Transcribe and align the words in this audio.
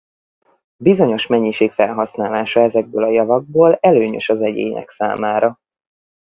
Bizonyos 0.83 1.27
mennyiség 1.27 1.71
felhasználása 1.71 2.59
ezekből 2.59 3.03
a 3.03 3.09
javakból 3.09 3.75
előnyös 3.75 4.29
az 4.29 4.41
egyének 4.41 4.89
számára. 4.89 5.59